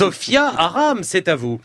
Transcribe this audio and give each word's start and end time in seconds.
Sophia 0.00 0.46
Aram, 0.56 1.02
c'est 1.02 1.28
à 1.28 1.36
vous. 1.36 1.60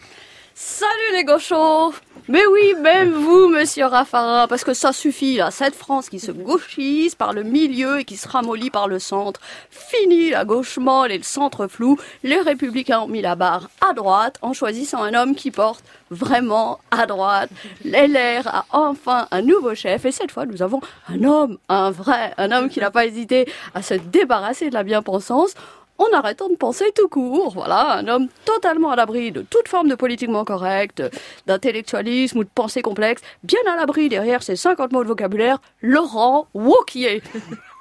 Salut 0.53 0.91
les 1.13 1.23
gauchos 1.23 1.93
Mais 2.27 2.45
oui, 2.45 2.73
même 2.81 3.13
vous, 3.13 3.47
monsieur 3.47 3.85
Raffarin, 3.85 4.49
parce 4.49 4.65
que 4.65 4.73
ça 4.73 4.91
suffit, 4.91 5.37
là, 5.37 5.51
cette 5.51 5.73
France 5.73 6.09
qui 6.09 6.19
se 6.19 6.33
gauchise 6.33 7.15
par 7.15 7.31
le 7.31 7.43
milieu 7.43 8.01
et 8.01 8.03
qui 8.03 8.17
se 8.17 8.27
ramollit 8.27 8.71
par 8.71 8.89
le 8.89 8.99
centre. 8.99 9.39
Fini 9.69 10.31
la 10.31 10.43
gauche 10.43 10.77
molle 10.77 11.13
et 11.13 11.17
le 11.17 11.23
centre 11.23 11.67
flou. 11.67 11.97
Les 12.23 12.41
républicains 12.41 12.99
ont 12.99 13.07
mis 13.07 13.21
la 13.21 13.35
barre 13.35 13.69
à 13.89 13.93
droite 13.93 14.37
en 14.41 14.51
choisissant 14.51 15.01
un 15.01 15.13
homme 15.13 15.35
qui 15.35 15.49
porte 15.49 15.85
vraiment 16.11 16.81
à 16.91 17.05
droite. 17.05 17.51
LR 17.85 18.47
a 18.47 18.65
enfin 18.71 19.29
un 19.31 19.43
nouveau 19.43 19.75
chef 19.75 20.03
et 20.03 20.11
cette 20.11 20.31
fois 20.31 20.45
nous 20.45 20.61
avons 20.61 20.81
un 21.07 21.23
homme, 21.23 21.57
un 21.69 21.89
vrai, 21.89 22.33
un 22.37 22.51
homme 22.51 22.67
qui 22.67 22.81
n'a 22.81 22.91
pas 22.91 23.05
hésité 23.05 23.49
à 23.73 23.81
se 23.81 23.93
débarrasser 23.93 24.69
de 24.69 24.73
la 24.73 24.83
bien-pensance 24.83 25.55
en 25.97 26.11
arrêtant 26.13 26.49
de 26.49 26.55
penser 26.55 26.91
tout 26.95 27.07
court. 27.07 27.53
Voilà, 27.53 27.97
un 27.97 28.07
homme 28.07 28.27
totalement 28.45 28.91
à 28.91 28.95
l'abri 28.95 29.31
de 29.31 29.41
toute 29.41 29.67
forme 29.67 29.87
de 29.87 29.95
politiquement 29.95 30.45
correct, 30.45 31.03
d'intellectualisme 31.47 32.39
ou 32.39 32.43
de 32.43 32.49
pensée 32.53 32.81
complexe, 32.81 33.21
bien 33.43 33.59
à 33.71 33.75
l'abri 33.75 34.09
derrière 34.09 34.43
ses 34.43 34.55
50 34.55 34.91
mots 34.91 35.03
de 35.03 35.09
vocabulaire, 35.09 35.59
Laurent 35.81 36.47
Wauquiez. 36.53 37.21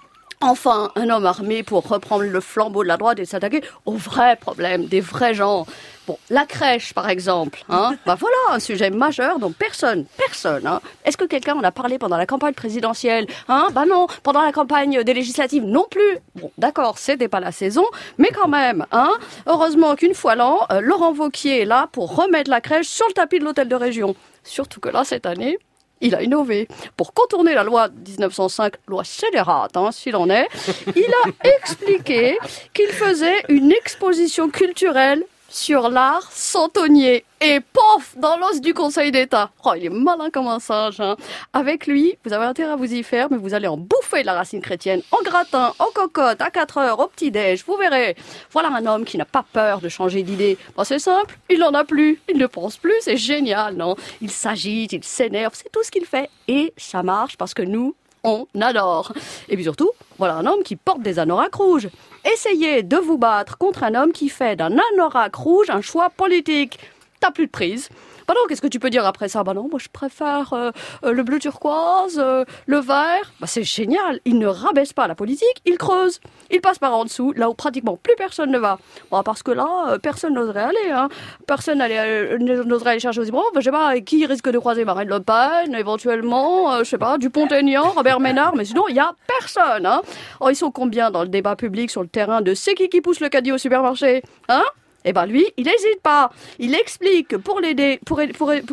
Enfin, 0.46 0.90
un 0.94 1.08
homme 1.08 1.24
armé 1.24 1.62
pour 1.62 1.88
reprendre 1.88 2.24
le 2.24 2.40
flambeau 2.40 2.82
de 2.82 2.88
la 2.88 2.98
droite 2.98 3.18
et 3.18 3.24
s'attaquer 3.24 3.62
aux 3.86 3.94
vrais 3.94 4.36
problèmes, 4.36 4.84
des 4.84 5.00
vrais 5.00 5.32
gens. 5.32 5.64
Bon, 6.06 6.18
la 6.28 6.44
crèche, 6.44 6.92
par 6.92 7.08
exemple, 7.08 7.64
hein, 7.70 7.96
bah 8.06 8.14
voilà 8.20 8.36
un 8.50 8.58
sujet 8.58 8.90
majeur 8.90 9.38
dont 9.38 9.52
personne, 9.52 10.04
personne, 10.18 10.66
hein. 10.66 10.82
Est-ce 11.06 11.16
que 11.16 11.24
quelqu'un 11.24 11.56
en 11.56 11.62
a 11.62 11.72
parlé 11.72 11.98
pendant 11.98 12.18
la 12.18 12.26
campagne 12.26 12.52
présidentielle, 12.52 13.26
hein? 13.48 13.68
Bah 13.72 13.86
non, 13.88 14.06
pendant 14.22 14.42
la 14.42 14.52
campagne 14.52 15.02
des 15.02 15.14
législatives 15.14 15.64
non 15.64 15.86
plus. 15.90 16.18
Bon, 16.34 16.50
d'accord, 16.58 16.98
c'était 16.98 17.28
pas 17.28 17.40
la 17.40 17.50
saison, 17.50 17.86
mais 18.18 18.28
quand 18.28 18.48
même, 18.48 18.84
hein. 18.92 19.12
Heureusement 19.46 19.94
qu'une 19.94 20.14
fois 20.14 20.34
l'an, 20.34 20.66
euh, 20.70 20.82
Laurent 20.82 21.14
Vauquier 21.14 21.62
est 21.62 21.64
là 21.64 21.88
pour 21.90 22.14
remettre 22.14 22.50
la 22.50 22.60
crèche 22.60 22.88
sur 22.88 23.06
le 23.08 23.14
tapis 23.14 23.38
de 23.38 23.44
l'hôtel 23.44 23.68
de 23.68 23.76
région. 23.76 24.14
Surtout 24.42 24.80
que 24.80 24.90
là, 24.90 25.04
cette 25.04 25.24
année, 25.24 25.58
il 26.00 26.14
a 26.14 26.22
innové. 26.22 26.68
Pour 26.96 27.12
contourner 27.12 27.54
la 27.54 27.62
loi 27.62 27.88
1905, 27.88 28.74
loi 28.88 29.04
scélérate, 29.04 29.76
hein, 29.76 29.90
s'il 29.92 30.16
en 30.16 30.28
est, 30.30 30.48
il 30.94 31.06
a 31.24 31.48
expliqué 31.56 32.38
qu'il 32.72 32.88
faisait 32.88 33.42
une 33.48 33.72
exposition 33.72 34.50
culturelle 34.50 35.24
sur 35.54 35.88
l'art 35.88 36.32
santonnier. 36.32 37.24
Et 37.40 37.60
pof, 37.60 38.16
dans 38.16 38.36
l'os 38.38 38.60
du 38.60 38.74
Conseil 38.74 39.12
d'État. 39.12 39.50
Oh, 39.64 39.72
il 39.76 39.84
est 39.84 39.90
malin 39.90 40.30
comme 40.30 40.48
un 40.48 40.58
singe. 40.58 40.98
Hein. 41.00 41.16
Avec 41.52 41.86
lui, 41.86 42.18
vous 42.24 42.32
avez 42.32 42.46
intérêt 42.46 42.72
à 42.72 42.76
vous 42.76 42.92
y 42.92 43.02
faire, 43.04 43.28
mais 43.30 43.36
vous 43.36 43.54
allez 43.54 43.68
en 43.68 43.76
bouffer 43.76 44.24
la 44.24 44.32
racine 44.32 44.60
chrétienne, 44.60 45.02
en 45.12 45.22
gratin, 45.22 45.72
en 45.78 45.86
cocotte, 45.94 46.40
à 46.40 46.50
4 46.50 46.78
heures, 46.78 47.00
au 47.00 47.06
petit-déj, 47.06 47.64
vous 47.66 47.76
verrez. 47.76 48.16
Voilà 48.50 48.70
un 48.70 48.84
homme 48.86 49.04
qui 49.04 49.16
n'a 49.16 49.26
pas 49.26 49.44
peur 49.52 49.80
de 49.80 49.88
changer 49.88 50.22
d'idée. 50.22 50.58
c'est 50.82 50.98
simple, 50.98 51.38
il 51.48 51.60
n'en 51.60 51.74
a 51.74 51.84
plus, 51.84 52.20
il 52.28 52.38
ne 52.38 52.46
pense 52.46 52.76
plus, 52.76 52.96
c'est 53.00 53.16
génial, 53.16 53.76
non? 53.76 53.94
Il 54.22 54.30
s'agite, 54.30 54.92
il 54.92 55.04
s'énerve, 55.04 55.52
c'est 55.54 55.70
tout 55.70 55.84
ce 55.84 55.90
qu'il 55.90 56.06
fait. 56.06 56.30
Et 56.48 56.72
ça 56.76 57.02
marche 57.02 57.36
parce 57.36 57.54
que 57.54 57.62
nous, 57.62 57.94
on 58.24 58.46
adore. 58.60 59.12
Et 59.48 59.54
puis 59.54 59.64
surtout, 59.64 59.90
voilà 60.18 60.36
un 60.36 60.46
homme 60.46 60.62
qui 60.64 60.76
porte 60.76 61.02
des 61.02 61.18
anoraks 61.18 61.54
rouges. 61.54 61.88
Essayez 62.24 62.82
de 62.82 62.96
vous 62.96 63.18
battre 63.18 63.58
contre 63.58 63.84
un 63.84 63.94
homme 63.94 64.12
qui 64.12 64.28
fait 64.30 64.56
d'un 64.56 64.76
anorak 64.92 65.34
rouge 65.34 65.70
un 65.70 65.82
choix 65.82 66.08
politique. 66.10 66.78
T'as 67.24 67.30
plus 67.30 67.46
de 67.46 67.50
prise. 67.50 67.88
Bah 68.28 68.34
non, 68.36 68.42
qu'est-ce 68.46 68.60
que 68.60 68.66
tu 68.66 68.78
peux 68.78 68.90
dire 68.90 69.06
après 69.06 69.28
ça? 69.28 69.42
Bah 69.42 69.54
non, 69.54 69.66
moi 69.70 69.78
je 69.78 69.88
préfère 69.90 70.52
euh, 70.52 70.72
euh, 71.06 71.12
le 71.12 71.22
bleu 71.22 71.38
turquoise, 71.38 72.18
euh, 72.22 72.44
le 72.66 72.76
vert. 72.76 73.32
Bah 73.40 73.46
c'est 73.46 73.62
génial. 73.62 74.20
Il 74.26 74.38
ne 74.38 74.46
rabaisse 74.46 74.92
pas 74.92 75.08
la 75.08 75.14
politique, 75.14 75.62
il 75.64 75.78
creuse. 75.78 76.20
Il 76.50 76.60
passe 76.60 76.78
par 76.78 76.94
en 76.94 77.04
dessous, 77.04 77.32
là 77.34 77.48
où 77.48 77.54
pratiquement 77.54 77.96
plus 77.96 78.14
personne 78.14 78.50
ne 78.50 78.58
va. 78.58 78.78
Bon, 79.10 79.22
parce 79.22 79.42
que 79.42 79.52
là, 79.52 79.96
personne 80.02 80.34
n'oserait 80.34 80.64
aller. 80.64 80.90
Hein. 80.92 81.08
Personne 81.46 81.78
n'oserait 81.78 82.90
aller 82.90 83.00
chercher 83.00 83.20
aux 83.22 83.30
Bon, 83.30 83.42
bah, 83.54 83.60
je 83.60 83.64
sais 83.64 83.70
pas, 83.70 83.98
qui 84.00 84.26
risque 84.26 84.50
de 84.50 84.58
croiser 84.58 84.84
Marine 84.84 85.08
Le 85.08 85.20
Pen, 85.20 85.74
éventuellement, 85.74 86.80
je 86.80 86.84
sais 86.84 86.98
pas, 86.98 87.16
Dupont-Aignan, 87.16 87.92
Robert 87.96 88.20
Ménard, 88.20 88.54
mais 88.54 88.66
sinon, 88.66 88.84
il 88.90 88.96
y 88.96 89.00
a 89.00 89.12
personne. 89.26 89.86
Hein. 89.86 90.02
Oh, 90.40 90.50
ils 90.50 90.56
sont 90.56 90.70
combien 90.70 91.10
dans 91.10 91.22
le 91.22 91.28
débat 91.28 91.56
public 91.56 91.90
sur 91.90 92.02
le 92.02 92.08
terrain 92.08 92.42
de 92.42 92.52
c'est 92.52 92.74
qui 92.74 92.90
qui 92.90 93.00
pousse 93.00 93.20
le 93.20 93.30
caddie 93.30 93.52
au 93.52 93.58
supermarché 93.58 94.22
Hein? 94.50 94.64
Eh 95.04 95.12
ben 95.12 95.26
lui, 95.26 95.46
il 95.56 95.64
n'hésite 95.64 96.00
pas. 96.02 96.30
Il 96.58 96.74
explique 96.74 97.36
pour 97.38 97.60
l'aider, 97.60 98.00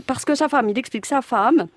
parce 0.08 0.26
que 0.26 0.36
sa 0.36 0.50
femme, 0.50 0.70
il 0.70 0.78
explique 0.78 1.06
sa 1.06 1.22
femme 1.22 1.68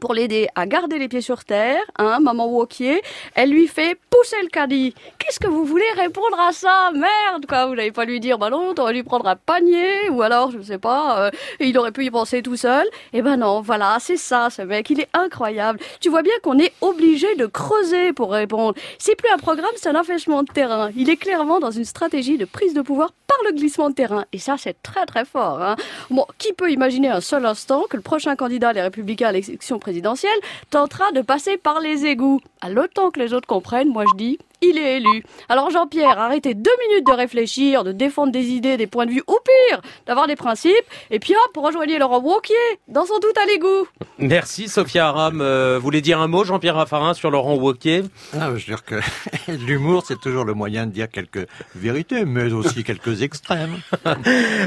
pour 0.00 0.14
l'aider 0.14 0.48
à 0.54 0.66
garder 0.66 0.98
les 0.98 1.08
pieds 1.08 1.20
sur 1.20 1.44
terre, 1.44 1.82
hein, 1.96 2.18
maman 2.20 2.46
Wokier, 2.46 3.02
elle 3.34 3.50
lui 3.50 3.68
fait 3.68 3.98
pousser 4.10 4.36
le 4.42 4.48
caddie. 4.48 4.94
Qu'est-ce 5.18 5.38
que 5.38 5.46
vous 5.46 5.64
voulez 5.64 5.90
répondre 5.96 6.38
à 6.40 6.52
ça? 6.52 6.90
Merde, 6.92 7.46
quoi, 7.46 7.66
vous 7.66 7.74
n'allez 7.74 7.92
pas 7.92 8.04
lui 8.04 8.20
dire, 8.20 8.38
bah 8.38 8.50
non, 8.50 8.74
t'aurais 8.74 8.94
dû 8.94 9.04
prendre 9.04 9.26
un 9.26 9.36
panier, 9.36 10.08
ou 10.10 10.22
alors, 10.22 10.50
je 10.50 10.60
sais 10.60 10.78
pas, 10.78 11.26
euh, 11.26 11.30
il 11.60 11.76
aurait 11.78 11.92
pu 11.92 12.04
y 12.04 12.10
penser 12.10 12.42
tout 12.42 12.56
seul. 12.56 12.86
Eh 13.12 13.22
ben 13.22 13.36
non, 13.36 13.60
voilà, 13.60 13.98
c'est 14.00 14.16
ça, 14.16 14.48
ce 14.50 14.62
mec, 14.62 14.88
il 14.90 15.00
est 15.00 15.08
incroyable. 15.12 15.78
Tu 16.00 16.08
vois 16.08 16.22
bien 16.22 16.34
qu'on 16.42 16.58
est 16.58 16.72
obligé 16.80 17.34
de 17.36 17.46
creuser 17.46 18.12
pour 18.12 18.32
répondre. 18.32 18.74
C'est 18.98 19.14
plus 19.14 19.30
un 19.30 19.38
programme, 19.38 19.70
c'est 19.76 19.88
un 19.88 19.94
affichement 19.94 20.42
de 20.42 20.52
terrain. 20.52 20.90
Il 20.96 21.10
est 21.10 21.16
clairement 21.16 21.60
dans 21.60 21.70
une 21.70 21.84
stratégie 21.84 22.38
de 22.38 22.44
prise 22.44 22.74
de 22.74 22.82
pouvoir 22.82 23.12
par 23.36 23.50
le 23.50 23.56
glissement 23.56 23.90
de 23.90 23.94
terrain. 23.94 24.24
Et 24.32 24.38
ça, 24.38 24.56
c'est 24.58 24.82
très 24.82 25.06
très 25.06 25.24
fort. 25.24 25.62
Hein. 25.62 25.76
Bon, 26.10 26.26
qui 26.38 26.52
peut 26.52 26.70
imaginer 26.70 27.08
un 27.08 27.20
seul 27.20 27.46
instant 27.46 27.84
que 27.88 27.96
le 27.96 28.02
prochain 28.02 28.36
candidat 28.36 28.72
les 28.72 28.82
Républicains 28.82 29.28
à 29.28 29.32
l'élection 29.32 29.78
présidentielle 29.78 30.30
tentera 30.70 31.10
de 31.12 31.20
passer 31.20 31.56
par 31.56 31.80
les 31.80 32.06
égouts? 32.06 32.40
À 32.60 32.70
l'autant 32.70 33.10
que 33.10 33.20
les 33.20 33.32
autres 33.32 33.48
comprennent, 33.48 33.88
moi 33.88 34.04
je 34.12 34.16
dis, 34.16 34.38
il 34.62 34.78
est 34.78 34.96
élu. 34.98 35.22
Alors 35.48 35.70
Jean-Pierre, 35.70 36.18
arrêtez 36.18 36.54
deux 36.54 36.70
minutes 36.88 37.06
de 37.06 37.12
réfléchir, 37.12 37.84
de 37.84 37.92
défendre 37.92 38.32
des 38.32 38.46
idées, 38.50 38.76
des 38.76 38.86
points 38.86 39.06
de 39.06 39.10
vue, 39.10 39.22
ou 39.28 39.36
pire, 39.68 39.80
d'avoir 40.06 40.26
des 40.26 40.36
principes, 40.36 40.72
et 41.10 41.18
puis 41.18 41.34
hop, 41.34 41.56
rejoignez 41.64 41.98
Laurent 41.98 42.20
Wauquiez, 42.20 42.54
dans 42.88 43.04
son 43.04 43.18
doute 43.18 43.36
à 43.36 43.46
l'égout. 43.46 43.86
Merci 44.18 44.68
Sophia 44.68 45.08
Aram. 45.08 45.40
Euh, 45.40 45.76
vous 45.76 45.82
voulez 45.84 46.00
dire 46.00 46.20
un 46.20 46.28
mot, 46.28 46.44
Jean-Pierre 46.44 46.76
Raffarin, 46.76 47.14
sur 47.14 47.30
Laurent 47.30 47.54
Wauquiez? 47.54 48.04
Ah, 48.34 48.46
Je 48.46 48.50
veux 48.52 48.58
dire 48.58 48.84
que 48.84 49.00
l'humour, 49.66 50.04
c'est 50.06 50.20
toujours 50.20 50.44
le 50.44 50.54
moyen 50.54 50.86
de 50.86 50.92
dire 50.92 51.10
quelques 51.10 51.46
vérités, 51.74 52.24
mais 52.24 52.52
aussi 52.52 52.84
quelques 52.84 53.22
extrêmes. 53.22 53.76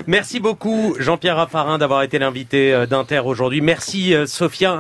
Merci 0.08 0.40
beaucoup, 0.40 0.96
Jean-Pierre 1.00 1.38
Raffarin, 1.38 1.78
d'avoir 1.78 2.04
été 2.04 2.20
l'invité 2.20 2.74
euh, 2.74 2.86
d'Inter 2.86 3.22
aujourd'hui. 3.26 3.62
Merci, 3.62 4.14
euh, 4.14 4.26
Sophia. 4.26 4.74